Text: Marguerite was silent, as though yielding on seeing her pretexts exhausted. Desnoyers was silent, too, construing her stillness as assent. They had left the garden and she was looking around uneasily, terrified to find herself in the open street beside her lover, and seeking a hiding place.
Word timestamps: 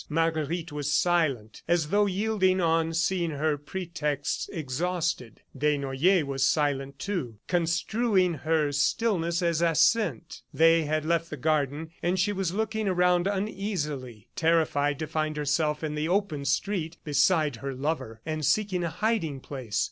Marguerite 0.09 0.71
was 0.71 0.91
silent, 0.91 1.61
as 1.67 1.89
though 1.89 2.07
yielding 2.07 2.59
on 2.59 2.91
seeing 2.91 3.29
her 3.29 3.55
pretexts 3.55 4.49
exhausted. 4.49 5.41
Desnoyers 5.55 6.23
was 6.23 6.41
silent, 6.43 6.97
too, 6.97 7.37
construing 7.47 8.33
her 8.33 8.71
stillness 8.71 9.43
as 9.43 9.61
assent. 9.61 10.41
They 10.51 10.85
had 10.85 11.05
left 11.05 11.29
the 11.29 11.37
garden 11.37 11.91
and 12.01 12.19
she 12.19 12.33
was 12.33 12.51
looking 12.51 12.87
around 12.87 13.27
uneasily, 13.27 14.27
terrified 14.35 14.97
to 14.97 15.05
find 15.05 15.37
herself 15.37 15.83
in 15.83 15.93
the 15.93 16.07
open 16.09 16.45
street 16.45 16.97
beside 17.03 17.57
her 17.57 17.75
lover, 17.75 18.21
and 18.25 18.43
seeking 18.43 18.83
a 18.83 18.89
hiding 18.89 19.39
place. 19.39 19.77